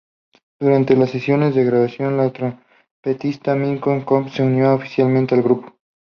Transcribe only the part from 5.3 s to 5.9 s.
al grupo.